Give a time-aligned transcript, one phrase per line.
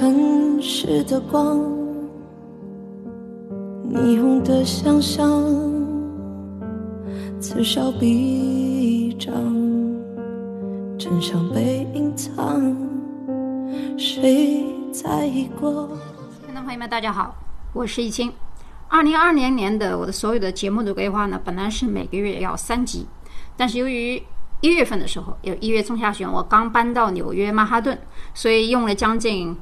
[0.00, 1.58] 城市的光，
[3.92, 5.30] 霓虹的想象，
[7.38, 9.34] 此消彼长，
[10.98, 12.74] 真相被隐藏，
[13.98, 15.90] 谁在意过？
[16.46, 17.36] 听众朋友们，大家好，
[17.74, 18.32] 我是易清。
[18.88, 23.06] 二零二零年的我的所有的节目的规划呢，本来是每个月要三集，
[23.54, 24.22] 但是由于
[24.62, 27.98] 一月份的时候，有一月中下旬，我刚搬到纽约曼哈顿，
[28.32, 29.54] 所以用了将近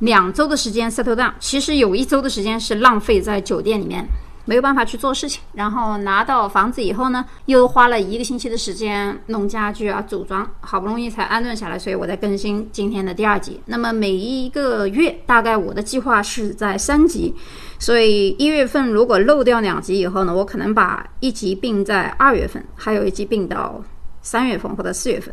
[0.00, 1.32] 两周的时间 settle down。
[1.38, 4.06] 其实有一周的时间是浪费在酒店里面，
[4.44, 5.42] 没有办法去做事情。
[5.52, 11.78] 然后拿到房子以后呢，又花了一个星期的时间弄家具啊、组装，好不容易才安顿下来。
[11.78, 13.60] 所以我在更新今天的第二集。
[13.66, 17.34] 那么每一个月大概我的计划是在三集，
[17.78, 23.82] 所以一月份如果漏掉两集以后呢，我可能把一集并在二月份，还有一集并到。
[24.22, 25.32] 三月份或者四月份，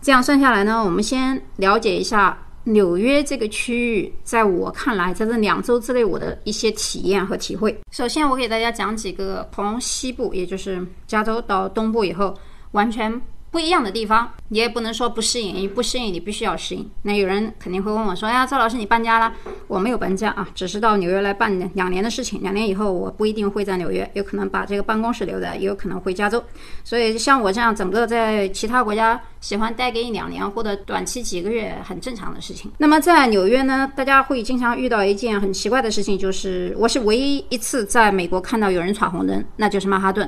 [0.00, 7.76] 这样算下来呢，我们先了解一下纽约这个区域，在我看来，在这两周之内我的一些体验和体会。
[7.90, 12.32] 首先，我给大家讲几个从西部，也就是加州到东部以后
[12.72, 13.20] 完全。
[13.52, 16.90] 不一样的地方，你也不能说不适应，你不适应你必须要适应。
[17.02, 19.30] 那有人肯定会问我说：“哎呀，赵老师，你搬家了？”
[19.68, 22.40] 我没有搬家啊，只是到纽约来办两年的事情。
[22.40, 26.42] 两年以后，我不一定会在纽约，有可能把这个办公室留在，也有可能回加州。
[26.82, 32.72] 所以像我这样整个在其他国家喜欢待个一两年或者短期几个月，很正常的事情。
[32.78, 40.26] 那么在纽约呢，大家会经常遇到一件很奇怪的事情，就是我是唯一一次在美国看到有人闯红灯，那就是曼哈顿。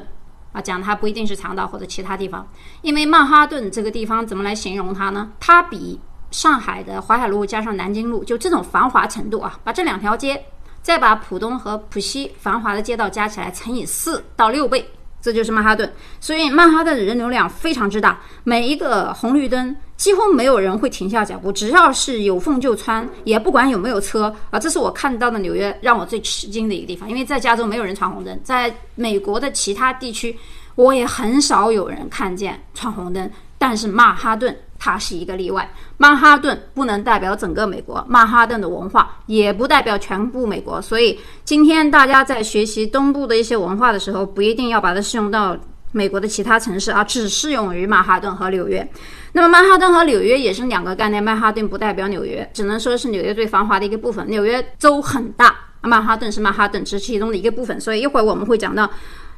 [0.55, 2.49] 啊，讲它不一定是长岛或者其他地方，
[2.81, 5.31] 因为曼哈顿这个地方怎么来形容它呢？
[5.41, 10.41] 它比上海的淮海路加上南京路，就这种繁华程度啊，把这两条街，
[10.81, 14.89] 再把浦东和浦西繁华的街道加起来乘以四到六倍。
[15.25, 24.61] 这就是曼哈顿，所以曼哈顿的人流量非常之大，每一个红绿灯几乎没有人会停下脚步，只要是有缝就穿，也不管有没有车啊。
[24.61, 30.39] 这是我看到的纽约让我最吃惊的一个地方，因为在加州没有人闯红灯，在美国的其他地区，
[30.75, 34.55] 我也很少有人看见闯红灯，但是曼哈顿。
[34.85, 40.79] 它是一个例外，曼哈顿不能代表整个美国，曼哈顿的文化也不代表全部美国。
[40.83, 45.57] 所以今天大家在学习东部的一些文化的时候，不一定要把它适用到
[45.93, 48.87] 美国的其他城市啊，只适用于曼哈顿和纽约。
[49.33, 54.29] 那么曼哈顿和纽约也是两个概念，曼哈顿不代表纽约，只能说是纽约最繁华的一个部分。
[54.29, 57.81] 纽约州很大，曼哈顿是曼哈顿只是其中的一个部分。
[57.81, 58.91] 所以一会儿我们会讲到。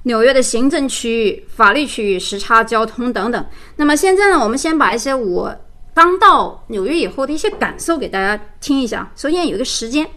[0.07, 3.47] 纽约的行政区域、法律区域、时差、交通等等。
[3.75, 5.53] 那么现在呢，我们先把一些我
[5.93, 9.11] 刚到纽约以后的一些感受给大家听一下。
[9.17, 10.09] 首先有一个时间，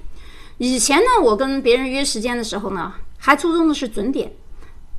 [0.59, 4.31] 以前呢，我跟别人约时间的时候呢，还注重的是准点。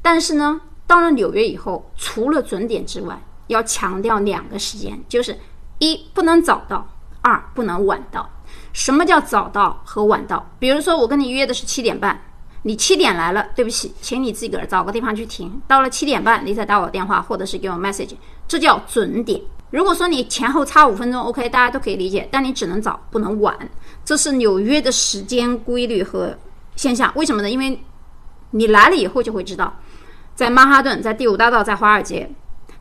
[0.02, 5.38] 但是呢，到了纽约以后，除了准点之外，要强调两个时间，就是
[5.78, 6.84] 一不能早到，
[7.20, 8.28] 二不能晚到。
[8.72, 10.50] 什么叫早到和晚到？
[10.58, 12.20] 比如说我跟你约的是七点半。
[12.62, 15.60] 你七点来了，对不起，请你自个儿找个地方去停。
[15.66, 18.10] 到了七点半，你再打我电话，或者是给我 message，
[18.46, 19.40] 这叫准点。
[19.70, 23.56] 如果说你前后差五分钟，OK，大家都可以理解，但你只能早，不能晚。
[24.04, 26.36] 这是纽约的时间规律和
[26.76, 27.10] 现象。
[27.14, 27.48] 为什么呢？
[27.48, 27.80] 因为
[28.50, 29.74] 你来了以后就会知道，
[30.34, 32.30] 在曼哈顿，在第五大道，在华尔街，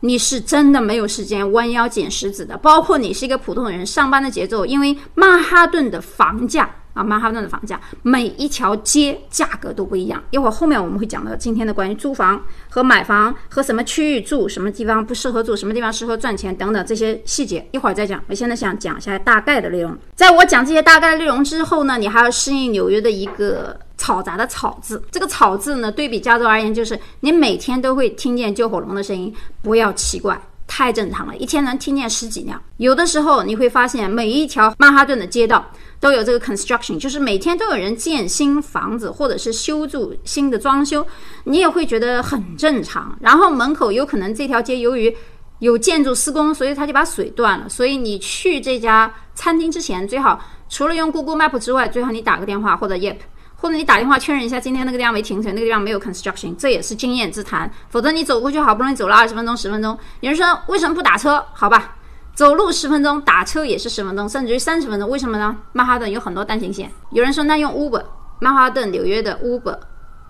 [0.00, 2.56] 你是真的没有时间弯腰捡石子的。
[2.58, 6.68] 包括你是一个普通人，上班的节奏，因为曼哈顿的房价。
[6.92, 10.22] 啊，曼哈顿的房价，每一条街价格都不一样。
[10.30, 18.22] 一会儿后面我们会讲到今天的关于租房和买房和什么区域住，什么地方不适合住，什么地方适合赚钱等等这些细节，一会儿再讲。
[18.26, 19.96] 我现在想讲一下大概的内容。
[20.14, 25.00] 在我讲这些大概的内容之后呢，你还要适应纽约的一个嘈杂的吵字。
[25.10, 32.60] 这个吵字呢，对比加州而言，就是你每天都会听见救火龙的声音，不要奇怪，太正常了，一天能听见十几辆。
[32.78, 35.64] 有的时候你会发现，每一条曼哈顿的街道。
[36.00, 41.06] 都有这个 construction，就是每天都有人建新房子，或者是修筑新的装修，
[41.44, 43.14] 你也会觉得很正常。
[43.20, 45.14] 然后门口有可能这条街由于
[45.58, 47.68] 有建筑施工，所以他就把水断了。
[47.68, 53.18] 所以你去这家餐厅之前，最好除了用 Google Map 之外，最好你打个电话或者 Yep，
[53.56, 57.70] 或者你打电话确认一下今天那个地方没停水，那个地方没有 construction，这也是经验之谈。
[57.90, 61.44] 否则你走过去好不容易走了二十分钟、十分钟，有人说为什么不打车？
[61.52, 61.98] 好吧。
[62.40, 65.06] 走路十分钟，打车也是十分钟，甚至于三十分钟。
[65.10, 65.54] 为什么呢？
[65.74, 66.90] 曼哈顿有很多单行线。
[67.10, 68.02] 有人说那用 Uber，
[68.38, 69.78] 曼哈顿、纽约的 Uber、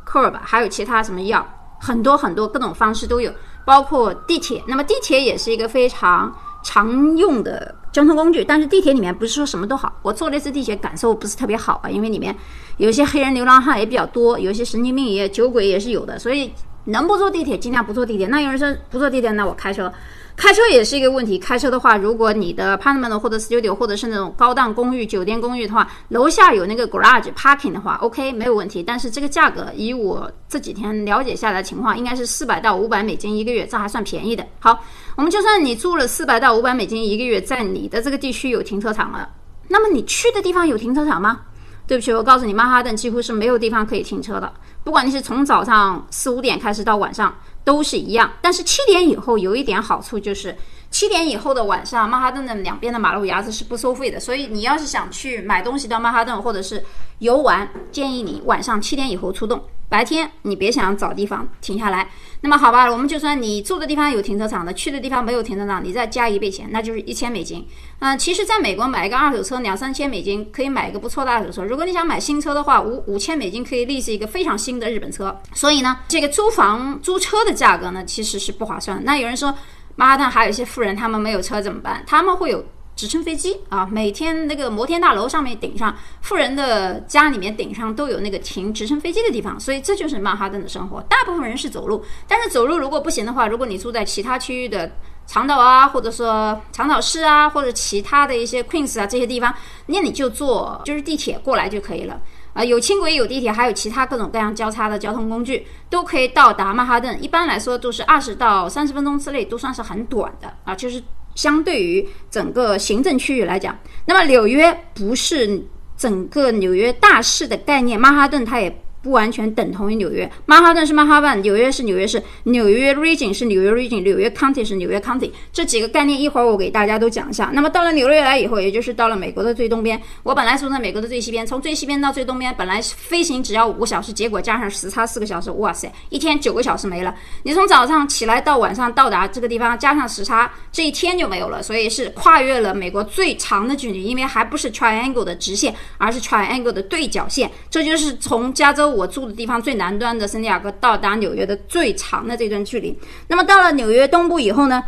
[0.04, 1.46] Curb，还有其他什么药
[1.80, 3.32] 很多很多各种方式都有，
[3.64, 4.60] 包括地铁。
[4.66, 9.92] 那么地铁也是一个非常常用的交通工具，但是地铁里面不是说什么都好。
[10.02, 12.34] 我坐了一次地铁，感受不是特别好啊，因为里面
[12.78, 16.52] 有些黑人流浪汉也比较多，有些神经病也酒鬼也是有的，所以
[16.86, 18.26] 能不坐地铁尽量不坐地铁。
[18.26, 19.92] 那有人说不坐地铁，那我开车。
[20.36, 21.38] 开车也是一个问题。
[21.38, 28.82] 开车的话，如果你的 apartment 或者 studio 或者是那种高档公寓、酒店公寓的话，楼下有那个 garage parking 的话，OK 没有问题。
[28.82, 34.44] 但是这个价格，以我这几天了解下来情况，应该是四百到五百美金一个月，这还算便宜的。
[34.58, 34.78] 好，
[35.16, 39.28] 我们就算你住了四百到五百美金一个月，在你的这个地区有停车场了，
[39.68, 41.40] 那么你去的地方有停车场吗？
[41.86, 44.52] 对不起，我告诉你，曼哈顿几乎是没有地方可以停车的。
[44.84, 47.34] 不管你是从早上四五点开始到晚上，
[47.64, 48.32] 都是一样。
[48.40, 50.56] 但是七点以后有一点好处，就是
[50.90, 54.18] 七点以后的晚上，曼哈顿的两边的马路牙子是不收费的。
[54.18, 56.84] 所以你要是想去买东西到曼哈顿，或者是
[57.18, 59.62] 游玩，建议你晚上七点以后出动。
[59.90, 62.08] 白天你别想找地方停下来。
[62.42, 67.66] 那么好吧，我们就算你住的地方有停车场的，去的地方没有停车场，你再加一倍钱，那就是一千美金。
[67.98, 71.64] 嗯，其实在美国买一个二手车两三千美金可以买一个不错的二手车。
[71.64, 75.36] 如果你想买新车的话，五五千美金可以立是一个非常新的日本车。
[75.52, 79.04] 所以呢，这个租房租车的价格呢其实是不划算。
[79.04, 79.52] 那有人说，
[79.96, 82.02] 曼哈顿还有一些富人他们没有车怎么办？
[82.06, 82.64] 他们会有。
[83.00, 91.00] 直升飞机啊，每天那个摩天大楼上面顶上，富人的家里面顶上都有那个停直升飞机的地方，所以这就是曼哈顿的生活。
[91.08, 94.92] 大部分人是走路，但是走路如果不行的话，如果你住在其他区域的
[95.26, 99.54] 长岛啊，或者说长岛市啊，或者其他的一些 Queens 啊这些地方，
[99.86, 102.20] 那你就坐就是地铁过来就可以了
[102.52, 102.62] 啊。
[102.62, 107.24] 有轻轨，有地铁，还有其他各种各样交叉的交通工具，都可以到达曼哈顿。
[107.24, 111.02] 一般来说都是二十到三十分钟之内，都算是很短的啊，就是。
[111.40, 115.58] 相对于整个行政区域来讲，那么纽约不是
[115.96, 118.70] 整个纽约大市的概念，曼哈顿它也。
[119.02, 127.50] 不完全等同于纽约，曼哈顿是曼哈顿，纽约是纽约市，纽约 region 是纽约 region，纽约 county 是纽约 county，这几个概念一会儿我给大家都讲一下。
[127.54, 137.14] 那么到了纽约来以后，也就是到了美国的最东边，我本来住在美国的最西边，从最西边到最东边，本来飞行只要五个小时，结果加上时差四个小时，哇塞，一天九个小时没了。
[137.44, 152.98] 你从早上起来到晚上到达这个地方，加上时差，这一天就没有了，所以是跨越了美国最长的距离，因为还不是 triangle 的直线，而是 triangle 的对角线，这就是从加州我住的地方最南端的圣地亚哥到达纽约的最长的这段距离。
[153.28, 154.82] 那么到了纽约东部以后呢，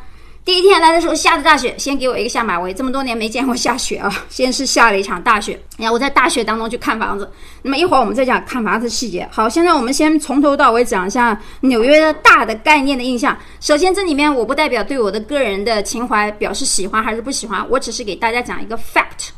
[0.45, 2.75] 第一天来的时候下着大雪，先给我一个下马威。
[2.75, 5.59] 这么多年没见过下雪啊，先是下了一场大雪。
[5.79, 7.31] 然后我在大雪当中去看房子。
[7.63, 9.29] 那么一会儿我们再讲看房子细节。
[9.31, 13.37] 好，现在我们先从头到尾讲一下纽约的大的概念的印象。
[13.61, 19.29] 首先这里面我不代表对我的个人的情怀表示喜欢还是不喜欢，我只是给大家讲一个 fact。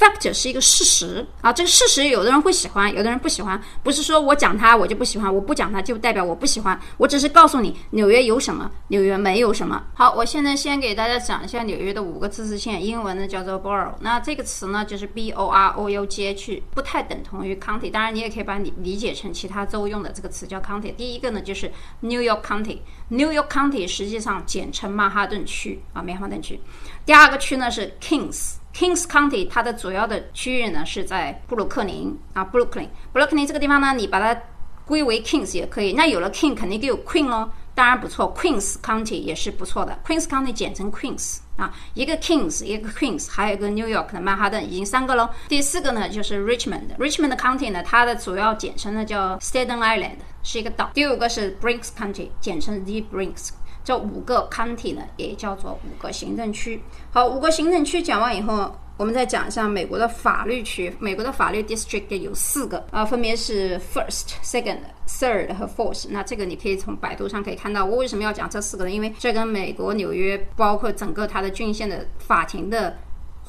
[0.00, 9.84] Fact 是一个事实啊，这个事实有的人会喜欢，有的人不喜欢，不是说我讲它我就不喜欢，我不讲它就代表我不喜欢，我只是告诉你纽约有什么，纽约没有什么。
[9.94, 20.94] 好，我现在先给大家讲一下纽约的五个自治县，英文呢叫做 borough，那这个词呢就是 b o r o u g h，不太等同于 county，当然你也可以把你理解成其他州用的这个词叫 county。
[20.94, 21.70] 第一个呢就是
[22.00, 26.58] New York County，New York County 实际上简称曼哈顿区啊，曼哈顿区。
[27.04, 28.59] 第二个区呢是 Kings。
[28.80, 34.40] Kings County 它的主要的区域呢是在布鲁克林啊，布鲁克林，布鲁克林这个地方呢，你把它
[34.86, 35.92] 归为 Kings 也可以。
[35.92, 39.98] 那有了 King 肯定就有 Queen 咯，当然不错，Queens County 也是不错的。
[40.06, 45.28] Queens County 简称 Queens 啊，一个 Kings，一个 Queens，还有一个 New York 的曼哈顿，已经三个喽。
[45.46, 50.90] 第四个呢就是 Richmond，Richmond County 呢，它的主要简称呢叫 Staten Island，是一个岛。
[50.94, 53.50] 第五个是 Brinks County，简称 The Brinks。
[53.82, 56.82] 这五个 county 呢，也叫做五个行政区。
[57.12, 60.94] 好，五个行政区讲完以后，我们再讲一下美国的法律区。
[60.98, 66.06] 美国的法律 district 有四个啊，分别是 first、second、third 和 fourth。
[66.10, 67.84] 那这个你可以从百度上可以看到。
[67.84, 68.90] 我为什么要讲这四个呢？
[68.90, 72.96] 因为这跟美国纽约包括整个它的郡县的法庭的。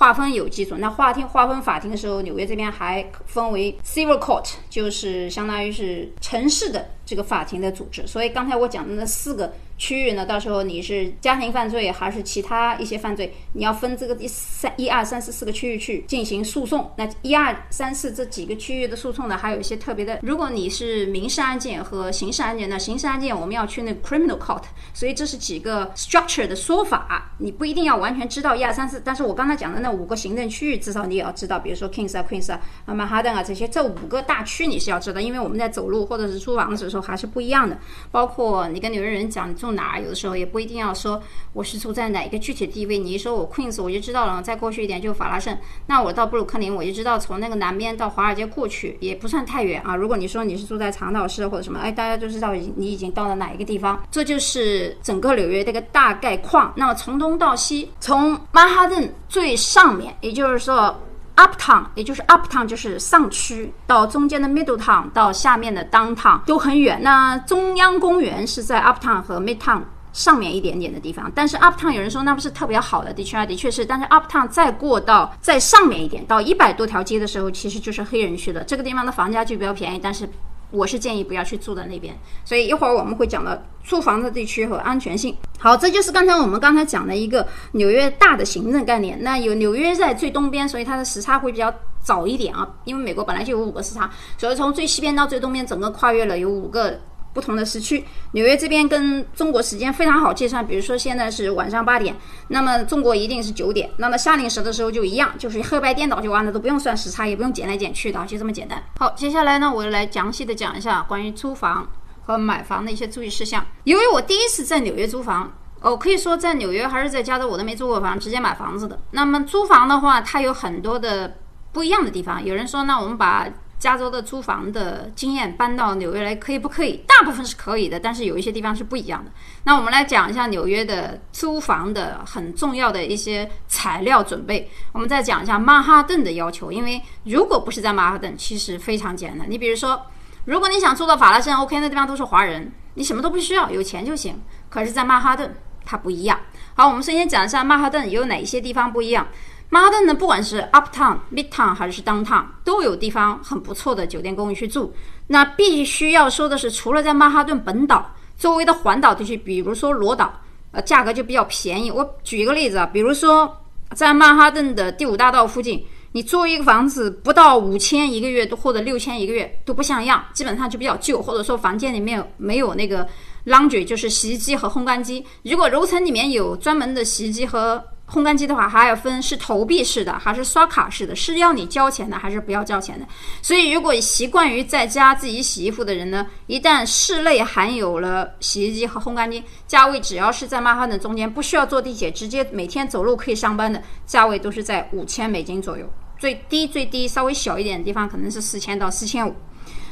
[0.01, 8.07] 划分有基础，那划庭划分法庭的时候，纽约这边还分为 civil court，就是相当于是城市的这个法庭的组织。
[8.07, 16.91] 所以刚才我讲的那四个区域呢，到时候你是家庭犯罪还是其他一些犯罪，你要分这个一三一二三四四个区域去进行诉讼。
[16.97, 20.19] 那一二三四这几个区域的诉讼呢，还有一些特别的。
[20.21, 24.63] 如果你是民事案件和刑事案件，那刑事案件我们要去那个 criminal court。
[24.93, 29.01] 所以这是几个 structure 的说法，你不一定要完全知道一二三四。
[29.03, 29.91] 但是我刚才讲的那。
[29.91, 37.77] 五个行政区域，至少你也要知道，比如说 Kings 啊、Queens 啊、曼哈顿啊这些，这五个大区你是要知道，因为我们在走路或者是租房子的时候还是不一样的。
[38.09, 41.21] 包括你跟纽约人讲你哪儿，有的时候也不一定要说
[41.53, 42.97] 我是住在哪一个具体地位。
[42.97, 44.41] 你一说我 Queens，我就知道了。
[44.41, 49.95] 再过去一点就法拉盛，那我到布鲁克林，我就知道从那个南边到华尔街过去也不算太远啊。
[49.95, 54.01] 如果你说你是住在长岛市或者什么，哎，大家都知道你已经到了哪一个地方。
[54.09, 56.73] 这就是整个纽约这个大概况。
[56.75, 60.97] 那么从东到西，从曼哈顿最上面，也就是说
[61.41, 67.01] ，uptown，也就是 uptown 就是上区，到中间的 middle town，到下面的 downtown 都很远。
[67.01, 69.81] 那中央公园是在 uptown 和 midtown
[70.13, 71.31] 上面一点点的地方。
[71.33, 73.85] 但是 Uptown 有人说那不是特别好的地区啊，的确是。
[73.85, 78.63] 但是 Uptown 再过到再上面一点，到一百多条街的时候，其实就是黑人区了。
[78.65, 80.29] 这个地方的房价就比较便宜，但是。
[80.71, 85.35] 我是建议不要去住在那边，所以一会儿我们会讲到住房的地区和安全性。
[85.59, 89.17] 好，这就是刚才我们刚才讲的一个纽约大的行政概念。
[89.21, 96.99] 那有纽约在最东边，所以它的时差会比较早一点啊，因为美国本来就有五个时差，所以从最西边到最东边，整个跨越了有五个。
[97.33, 100.65] 不同的时区，纽约这边跟中国时间非常好计算。
[100.65, 102.15] 比如说现在是晚上八点，
[102.49, 103.89] 那么中国一定是九点。
[103.97, 108.83] 那么夏令时的时候就一样，就是黑白颠倒就完了，都不用算时差，也不用减来减去的，就这么简单。
[108.99, 111.89] 好，接下来呢，我来详细的讲一下关于租房
[112.23, 113.65] 和买房的一些注意事项。
[113.85, 118.99] 由于我第一次在纽约租房，哦，可以说在纽约还是在加州，我都没租过房，直接买房子的。
[119.11, 121.37] 那么租房的话，它有很多的
[121.71, 122.43] 不一样的地方。
[122.43, 123.47] 有人说，那我们把
[123.81, 127.03] 加州的租房的经验搬到纽约来可以不可以？
[127.07, 129.31] 大部分是可以的，但是有一些地方是不一样的。
[129.63, 134.69] 那我们来讲一下纽约的租房的很重要的一些材料准备。
[134.91, 139.49] 我们再讲一下曼哈顿的要求，因为如果不是在曼哈顿，其实非常简单。
[139.49, 139.99] 你比如说，
[140.45, 144.39] 如果你想住到法拉盛，OK，那地方都是华人，你什么都不需要，有钱就行。
[144.69, 146.39] 可是，在曼哈顿它不一样。
[146.75, 149.27] 好，我们首先讲一下曼哈顿有哪些地方不一样。
[149.73, 154.93] 曼哈顿呢，不管是 Uptown、Midtown 还是 Downtown，都有地方很不错的酒店公寓去住。
[155.27, 161.89] 那必须要说的是，除了在曼哈顿本岛周围的环岛地区，比如说罗岛，呃，价格就比较便宜。
[161.89, 163.49] 我举一个例子啊，比如说
[163.95, 173.07] 在曼哈顿的第五大道附近，你租一个房子不到五千一个月，或者六千一个月都不像样，基本上就比较旧，或者说房间里面没有那个
[173.45, 175.25] laundry，就是洗衣机和烘干机。
[175.43, 177.81] 如果楼层里面有专门的洗衣机和
[178.11, 183.05] 烘干机的话，还要分是投币式的还是刷卡式的，是要你交钱的还是不要交钱的。
[183.41, 195.89] 所以，如果习惯于在家自己洗衣服的人呢，一旦室内含有了洗衣机和烘干机，价位只要是在曼哈顿中间，不需要坐地铁，直接每天走路可以上班的，价位都是在五千美金左右。
[196.19, 199.33] 最低最低稍微小一点的地方可能是四千到四千五。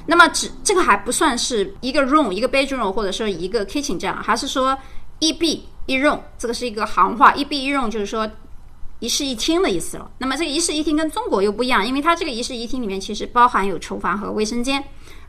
[0.06, 4.78] 那么，只这个还不算是一个 room 一个 bedroom 或者说一个 kitchen 这样，还是说
[5.20, 5.66] 一闭。
[5.86, 8.30] 一用，这个是一个行话，一闭一用就是说
[9.00, 10.12] 一室一厅的意思了。
[10.20, 14.84] 那么这个一室一厅跟中国又不一样，因为它这个一室一厅里面其实包含有厨房和卫生间，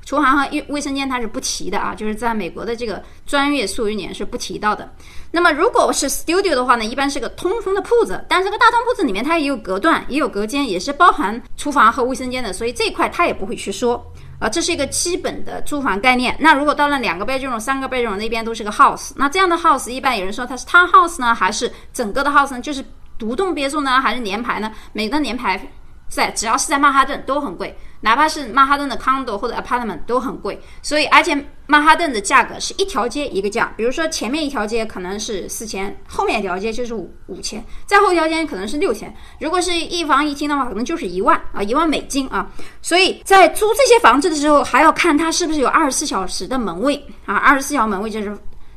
[0.05, 4.93] 厨房和卫卫生间它是不提的啊，就是在美国的这个专业术语里面是不提到的。
[5.31, 14.13] 那么如果是 studio 的话呢，一般是个通风的铺子，但这个大通铺子里面它也有隔断，也有隔间，也是包含厨房和卫生间的，所以这一块它也不会去说。
[14.41, 16.35] 啊，这是一个基本的住房概念。
[16.41, 22.61] 那如果到了两个背对背、三个背对背那边都是个 house，那这样的 house 一般有人说它是 town house 呢，还是整个的 house 呢？
[22.61, 22.83] 就是
[23.19, 24.73] 独栋别墅呢，还是联排呢？
[24.95, 25.61] 每个联排
[26.09, 27.79] 在只要是在曼哈顿都很贵。
[28.03, 39.15] 哪怕是曼哈顿的 condo 或者 apartment 都很贵，所以而且曼哈顿的价格是一条街一个价，比如说前面一条街可能是四千，后面一条街就是五五千，再后一条街可能是六千。
[39.41, 42.51] 如果是一房一厅的话，可能就是一万啊，一万美金啊。
[42.81, 48.31] 所以在租这些房子的时候，还要看它是不是有二十四小时的门卫啊，二十四小时门卫就是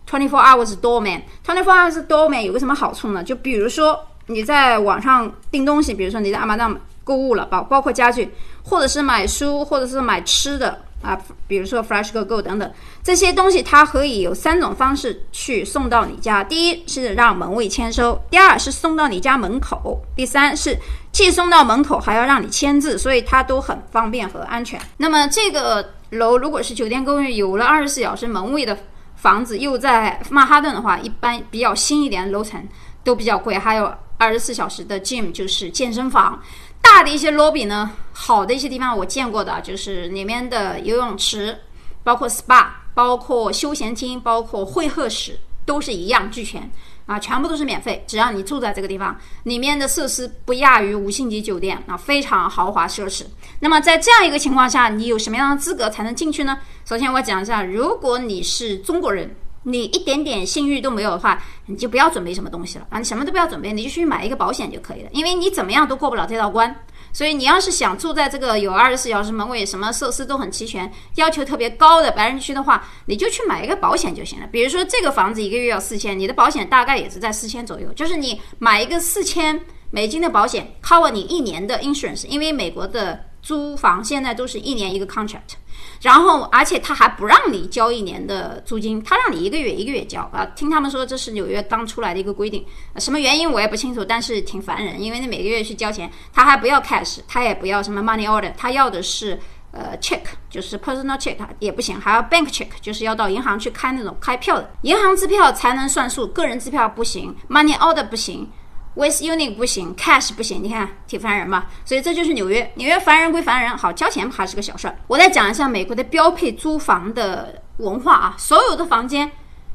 [0.10, 1.22] twenty four hours doorman。
[1.46, 3.24] twenty four hours doorman 有个什么好处呢？
[3.24, 8.34] 就比如说你在网上订东西，比如说你在阿玛当购物了，包包括家具。
[8.66, 11.20] 或者是买书，或者是买吃的啊，
[11.50, 12.72] 比如说 Fresh Go Go 等等
[13.04, 16.42] 这些东西，它可以有三种方式去送到你家。
[16.42, 20.78] 第一是让门卫签收，第二是送到你家门口，第三是
[21.12, 24.80] 寄送到门口还要让你签字，所以它都很方便和安全。
[24.96, 28.78] 那么这个楼如果是酒店公寓，有了二十四小时门卫的
[29.18, 32.66] 房子，又在曼哈顿的话，一般比较新一点的楼层
[33.04, 36.42] 都比较贵，还有二十四小时的 gym 就是健身房。
[36.84, 41.58] 大的一些 lobby 呢，好的一些地方我见过的，就是里面的游泳池，
[42.04, 46.70] 包括 SPA，包括休闲厅，包括会客室，都是一样俱全
[47.08, 53.24] 啊，全部都是免费，只要你住在这个地方，里面的设施不亚于五星级酒店啊，非常豪华奢侈。
[53.60, 56.60] 那么在这样一个情况下，你有什么样的资格才能进去呢？
[56.86, 59.36] 首先我讲一下，如果你是中国人。
[59.64, 63.00] 你一点点信誉都没有的话，你就不要准备什么东西了啊！
[63.00, 65.10] 你什么都不要准备，你就去买一个保险就可以了。
[65.12, 66.76] 因为你怎么样都过不了这道关，
[67.14, 74.48] 所以你要是想住在这个有二十四小时门卫、什么设施都很齐全、要求特别高的白人区的话，你就去买一个保险就行了。
[74.52, 79.60] 比如说这个房子一个月要四千，你的保险大概也是在四千左右，就是你买一个四千
[79.92, 82.28] 美金的保险，cover 你一年的 insurance。
[82.28, 85.58] 因为美国的租房现在都是一年一个 contract。
[86.02, 90.46] 然后，而且他还不让你交一年的租金，他让你一个月一个月交啊。
[90.56, 92.66] 听他们说这是纽约刚出来的一个规定，
[92.98, 99.40] 什么原因我也不清楚，但是挺烦人，因为你每个月去交钱，他还不要 cash，他也不要什么 money order，他要的是
[99.72, 108.50] 呃，check 就是 personal check 也不行，还要 bank check，就是要到银行去开那种开票的，银行支票才能算数，个人支票不行，money order 不行
[108.96, 110.64] ，with unit 不行，cash 不行。
[110.64, 111.66] 你看，挺烦人嘛。
[111.86, 114.98] 所以这就是纽约，纽约烦人归烦人，好交钱还是个小事儿。
[115.08, 119.32] 我再讲一下美国的标配租房的文化啊，所有的房间，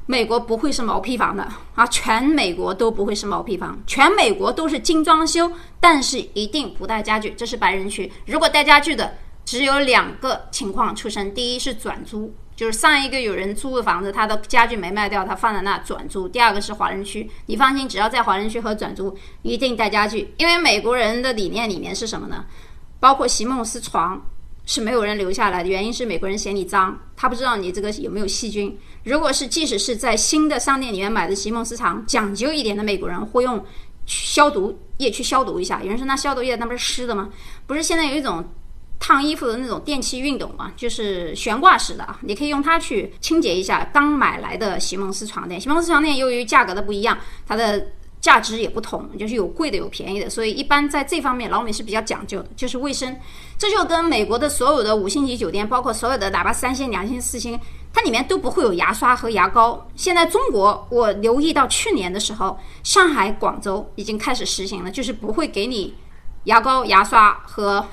[0.07, 8.13] 美国不会是毛坯房的啊，全美国都不会是毛坯房，全美国都是精装修，但是一定不带家具，这是白人区。
[8.27, 9.19] 如果带家具的。
[9.49, 22.45] 只有两个情况出生，第一是转租，就是上一个有人租的房子，他的家具没卖掉，他放在那转租；第二个是华人区，你放心，只要在华人区和转租，一定带家具，因为美国人的理念里面是什么呢？
[22.99, 24.21] 包括席梦思床
[24.67, 28.77] 是没有人留下来的，原因是美国人嫌你脏，他不知道你这个有没有细菌。
[29.05, 33.65] 如果是即使是在新的商店里面买的席梦思床，讲究一点的美国人会用
[34.05, 35.81] 消毒液去消毒一下。
[35.81, 37.29] 有人说那消毒液那不是湿的吗？
[37.69, 38.45] 不是，现在有一种。
[39.01, 45.61] 烫衣服的那种电器熨斗嘛，就是悬挂式的啊，你可以用它去清洁一下刚买来的席梦思床垫。
[45.61, 53.17] 席梦思床垫由于价格的不一样，它的价值也不同，就是有贵的有便宜的，所以一般在这方面老美是比较讲究的，就是卫生。
[53.57, 57.59] 这就跟美国的所有的五星级酒店，包括所有的哪怕三星、两星、四星，
[57.93, 59.89] 它里面都不会有牙刷和牙膏。
[59.95, 65.95] 现在中国，我留意到去年的时候，上海、广州已经开始实行了，就是不会给你
[66.45, 67.87] 牙膏、牙刷和。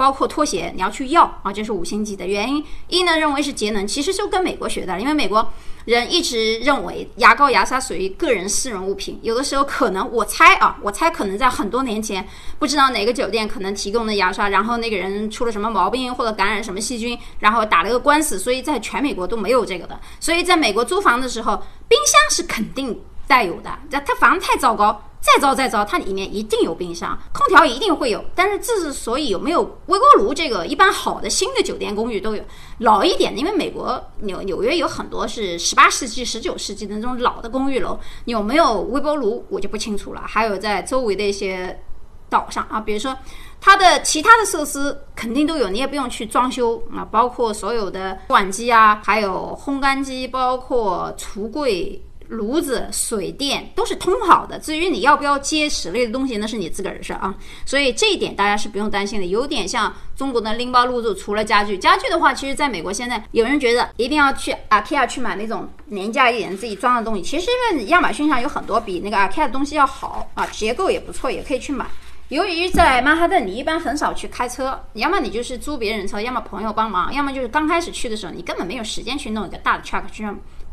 [0.00, 2.64] 包括拖鞋，你要去要啊，这是五星级的原因。
[2.88, 5.52] 一呢，认为是节能，其实就跟美国学的，因为美国
[5.84, 9.20] 人一直认为牙膏、牙刷属于个人私人物品。
[9.20, 12.26] 有的时候可能，我猜啊，我猜可能在很多年前，
[12.58, 20.00] 不知道哪个酒店可能提供的牙刷，然后那个人出了什么毛病或者感染什么细菌，然后打了个官司，所以在全美国都没有这个的。
[20.18, 22.98] 所以在美国租房的时候，冰箱是肯定
[23.30, 25.00] 带有的，这它房子太糟糕。
[25.22, 28.24] 再糟再糟，它里面一定有冰箱，空调一定会有。
[28.34, 32.42] 但是之所以有没有微波炉，这个一般好的新的酒店公寓都有。
[32.78, 40.22] 老一点的，因为美国纽纽约有很多是十八世纪、十九世纪的那种老的公寓楼，有没有微波炉我就不清楚了。
[40.26, 41.78] 还有在周围的一些
[42.30, 43.14] 岛上啊，比如说
[43.60, 52.02] 它的其他的设施肯定都有，你也不用去装修啊，包括所有的洗碗机啊，还有烘干机，包括橱柜。
[52.30, 54.56] 炉子、水电都是通好的。
[54.60, 57.34] 至于你要不要接室内的东西，那是你自个儿的事儿啊。
[57.66, 59.26] 所以这一点大家是不用担心的。
[59.26, 67.22] 有点像中国的拎包入住，除了家具，家具的话，其实在美国现在有人觉得一定要去 IKEA 去买那种廉价一点自己装的东西。
[67.22, 67.50] 其实
[67.88, 71.84] 亚马逊上有很多比那个 IKEA 的东西要好啊，结构也不错，也可以去买。
[72.28, 80.24] 由于在曼哈顿，你一般很少去开车，要么你就是租别人车，要么朋友帮忙，要么就是刚开始去的时候，你根本没有时间去弄一个大的 truck 去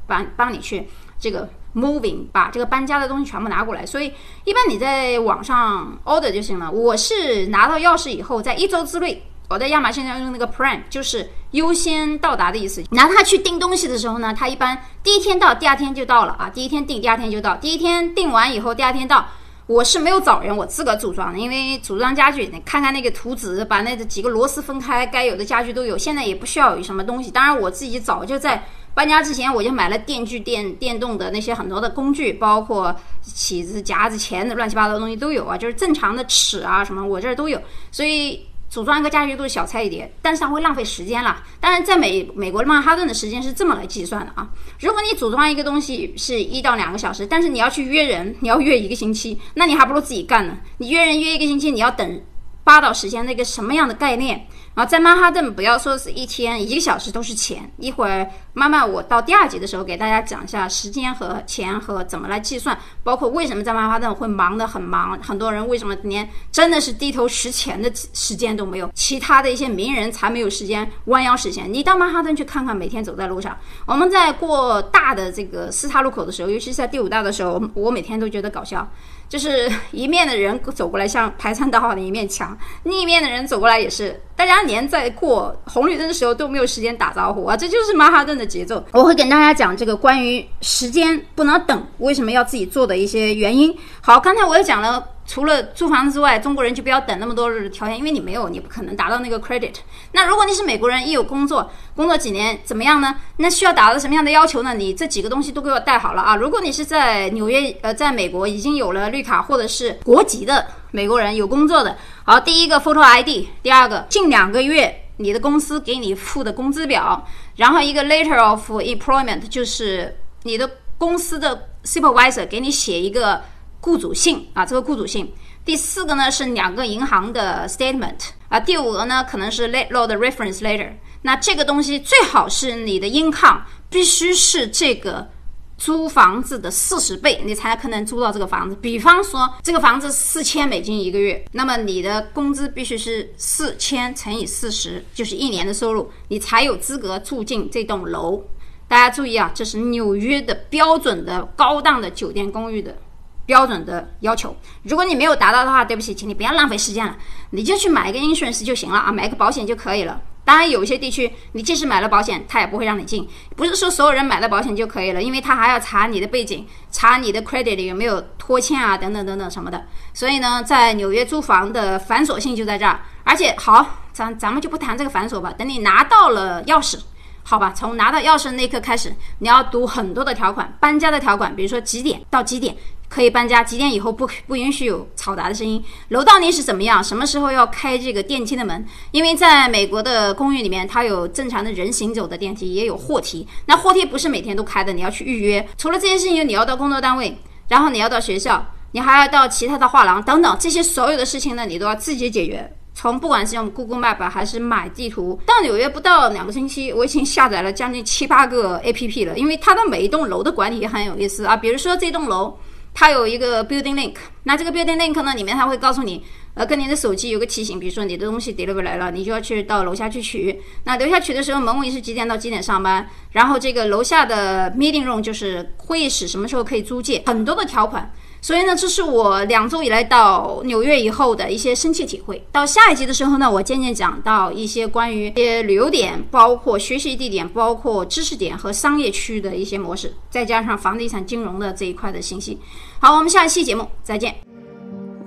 [0.05, 0.87] 帮帮你去。
[1.19, 4.11] 这个 moving 把这个搬家的东西全部拿过来，所以
[4.43, 6.71] 一般你在网上 order 就行了。
[6.71, 12.83] 我是拿到钥匙以后，在一周之内，我在亚马逊上用那个 Prime，就是优先到达的意思。
[12.91, 16.49] 拿它去订东西的时候呢，它一般第一天到，第二天就到了啊。
[16.49, 17.55] 第一天订，第二天就到。
[17.55, 19.25] 第一天订完以后，第二天到。
[19.65, 25.97] 我是没有找人，我自个组装的，因为组装家具，你看看那个图纸，把那几个螺丝分开，该有的家具都有。
[25.97, 28.65] 现在也不需要有什么东西，当然我自己早就在。
[28.97, 37.61] 搬家之前我就买了电锯、电电动的那些很多的工具，包括起子、夹子、钳子，乱七八糟的东西都有啊，就是正常的尺啊什么，我这儿都有。
[37.91, 41.43] 所以组装一个家具都是小菜一碟，但是它会浪费时间了。
[41.59, 44.49] 当然，在美美国曼哈顿的时间是这么来计算的啊。
[44.79, 50.57] 如果你组装一个东西是一到两个小时，但是你要去约人，你要约一个星期，那你还不如自己干呢。
[50.79, 52.19] 你约人约一个星期，你要等
[52.63, 54.47] 八到十天，那个什么样的概念？
[54.77, 57.67] 然后在曼哈顿，不要说是一天一个小时都是钱。
[57.79, 71.67] 一会儿慢慢我到第二集的时候给大家讲一下时间和钱和怎么来计算，包括为什么在曼哈顿会忙得很忙，很多人为什么连真的是低头拾钱的时间都没有，其他的一些名人才没有时间弯腰拾钱。
[71.73, 78.87] 你到曼哈顿去看看，每天走在路上，我们在过大的这个四岔路口的时候，尤其是在第五大的时候，我每天都觉得搞笑。
[79.27, 87.57] 就是一面的人走过来像排山倒海的一面墙，另一面的人走过来也是，大家连在过红绿灯的时候都没有时间打招呼啊！
[87.57, 88.81] 这就是曼哈顿的节奏。
[88.93, 93.75] 我会跟大家讲这个关于时间不能等，为什么要自己做的一些原因。
[93.99, 95.03] 好，刚才我也讲了。
[95.29, 99.73] 除了租房子之外，中国人就不要等那么多条件，因为你没有，你不可能达到那个 credit。
[100.13, 103.13] 那如果你是美国人，一有工作，工作几年怎么样呢？
[103.35, 104.73] 那需要达到什么样的要求呢？
[104.73, 106.37] 你这几个东西都给我带好了啊！
[106.37, 123.41] 如果你是在纽约，呃，在美国已经有了绿卡或者是国籍的美国人，有工作的，好，第一个 photo ID，第二个近两个月你的公司给你付的工资表，然后一个 letter of employment，就是你的公司的 supervisor 给你写一个。
[123.79, 125.31] 雇主信啊，这个雇主信。
[125.63, 130.93] 第四个呢是两个银行的 statement 啊，第五个呢可能是 let load reference letter。
[131.21, 135.29] 那这个东西最好是你的 income 必须是这个
[135.77, 138.75] 租房子的四十倍，你才可能租到这个房子。
[138.81, 148.43] 比方说这个房子四千美金一个月，那么你的工资必须是四千乘以四十，就是一年的收入，你才有资格住进这栋楼。
[148.87, 152.97] 大家注意啊，这是纽约的标准的高档的酒店公寓的
[153.45, 154.55] 标准的要求。
[154.83, 157.15] 如果你没有达到的话，对不起，请你不要浪费时间了，
[157.51, 160.21] 你就去买一个 insurance 就行了啊，买个保险就可以了。
[160.47, 163.27] 当然，有一些地区你即使买了保险，他也不会让你进。
[163.57, 169.85] 不是说所有人买了保险就可以了，因为他还要查你的背景，查你的 credit 有没有拖欠啊，等等等等什么的。
[170.13, 173.01] 所以呢，在纽约租房的繁琐性就在这儿。
[173.25, 175.53] 而且好，咱咱们就不谈这个繁琐吧。
[175.57, 176.97] 等你拿到了钥匙。
[177.43, 182.75] 好吧，从拿到钥匙那一刻开始，你要读很多的条款，搬家的条款，比如说几点到几点
[183.09, 195.67] 可以搬家，几点以后不不允许有嘈杂的声音，楼道里是怎么样，什么时候要开这个电梯的门，因为在美国的公寓里面，它有正常的人行走的电梯，也有货梯，那货梯不是每天都开的，你要去预约。
[195.77, 197.37] 除了这些事情，你要到工作单位，
[197.69, 202.73] 然后你要到学校，你还要到其他的画廊等等，这些所有的事情呢，你都要自己解决。
[202.93, 209.37] 从不管是用 Google Map 还是买地图，到纽约不到两个星期，我已经下载了将近七八个 APP 了。
[209.37, 211.55] 因为它的每一栋楼的管理也很有意思啊。
[211.55, 212.57] 比如说这栋楼，
[212.99, 216.23] 它有一个 Building Link，那这个 Building Link 呢，里面它会告诉你，
[216.55, 220.59] 呃，跟你的手机有个提醒，比如说你的东西 deliver 来了，你就要去到楼下去取。
[220.85, 223.07] 那楼下取的时候，门卫是几点到几点上班？
[223.33, 227.21] 然后这个楼下的 Meeting Room 就是会议室，什么时候可以租借？
[227.27, 228.11] 很多的条款。
[228.41, 232.41] 所以呢，这是我两周以来到纽约以后的一些深切体会。
[232.51, 242.57] 到下一集的时候呢，我渐渐讲到一些关于一些旅游点，包括学习地点，包括知识点和商业区的一些模式，再加上房地产金融的这一块的信息。
[242.99, 244.33] 好，我们下一期节目再见。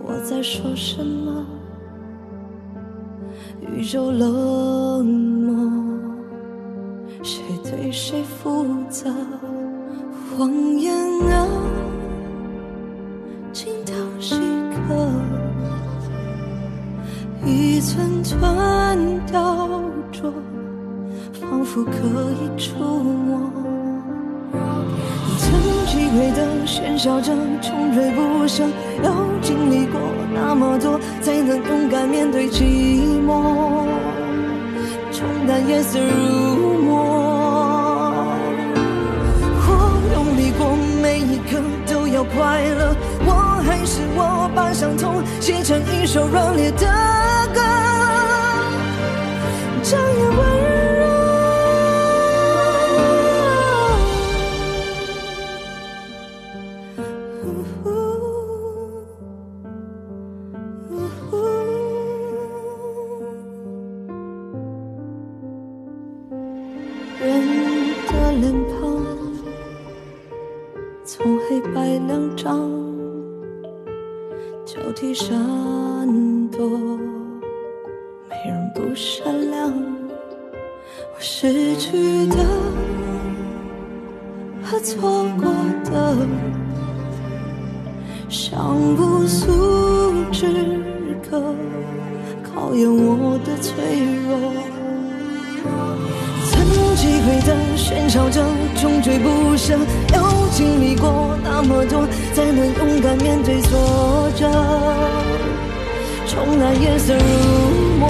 [0.03, 1.45] 我在说什么？
[3.77, 6.01] 宇宙冷漠，
[7.23, 9.15] 谁对谁负责？
[10.37, 10.95] 谎言
[11.31, 11.47] 啊！
[17.45, 18.39] 一寸寸
[19.27, 19.41] 雕
[20.13, 20.31] 琢，
[21.41, 21.91] 仿佛可
[22.33, 23.51] 以触摸。
[25.39, 25.51] 曾
[25.87, 28.63] 击溃的喧嚣着，穷追不舍，
[29.03, 29.99] 要经历过
[30.35, 32.63] 那么多，才能勇敢面对寂
[33.27, 33.87] 寞。
[35.11, 38.15] 冲淡夜色如墨，
[39.67, 39.69] 我
[40.15, 42.95] 用力过每一刻都要快乐。
[43.91, 47.20] 是我把伤痛写成一首热烈的
[92.71, 93.75] 考验我的脆
[94.29, 94.39] 弱。
[96.47, 96.63] 曾
[96.95, 98.41] 击溃的喧嚣着，
[98.77, 99.77] 穷追不舍。
[100.53, 104.49] 经历过那么多，才能勇敢面对挫折，
[106.29, 107.21] 冲淡夜色如
[107.99, 108.07] 墨。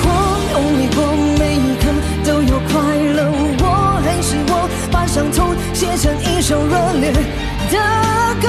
[0.00, 0.06] 我
[0.52, 1.02] 用力过
[1.36, 1.90] 每一刻
[2.24, 2.78] 都有快
[3.16, 3.26] 乐，
[3.58, 3.64] 我
[4.04, 7.18] 还是我，把伤痛写成一首热烈的
[8.40, 8.46] 歌，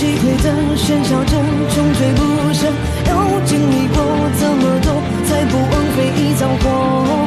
[0.00, 1.36] 击溃的喧嚣着，
[1.68, 2.18] 穷追不
[2.54, 2.66] 舍，
[3.04, 3.12] 要
[3.44, 3.96] 经历过
[4.40, 4.88] 这么多，
[5.28, 6.64] 才不枉费一遭活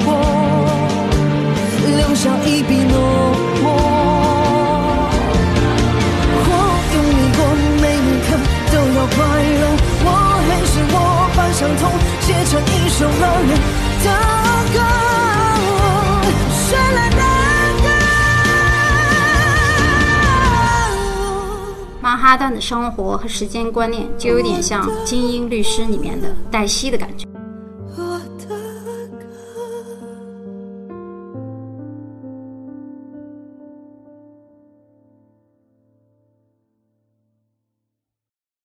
[0.04, 0.10] 过，
[1.86, 2.98] 留下一笔浓
[3.62, 3.66] 墨。
[6.46, 6.50] 我
[6.96, 7.40] 用力过
[7.80, 8.28] 每一刻
[8.72, 9.16] 都要快
[9.62, 9.64] 乐，
[10.04, 10.08] 我
[10.48, 10.98] 还是我，
[11.36, 11.82] 把伤痛
[12.22, 13.54] 写成一首热烈
[14.04, 14.08] 的
[22.24, 27.28] 哈顿的生活和时间观念，就有点像《精英律师》里面的黛西的感觉。